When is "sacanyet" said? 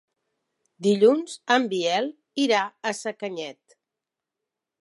3.03-3.81